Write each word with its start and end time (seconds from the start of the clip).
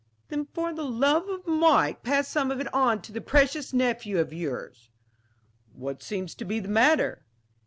"Then 0.29 0.47
for 0.51 0.73
the 0.73 0.81
love 0.83 1.29
of 1.29 1.45
Mike 1.45 2.01
pass 2.01 2.27
some 2.27 2.49
of 2.49 2.59
it 2.59 2.73
on 2.73 3.03
to 3.03 3.11
this 3.11 3.21
precious 3.23 3.71
nephew 3.71 4.17
of 4.17 4.33
yours." 4.33 4.89
"What 5.73 6.01
seems 6.01 6.33
to 6.37 6.43
be 6.43 6.59
the 6.59 6.67
matter?" 6.69 7.23